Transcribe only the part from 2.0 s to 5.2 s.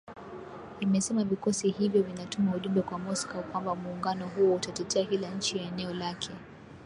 vinatuma ujumbe kwa Moscow kwamba muungano huo utatetea